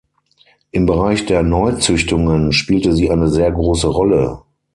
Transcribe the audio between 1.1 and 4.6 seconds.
der Neuzüchtungen spielte sie eine sehr große Rolle.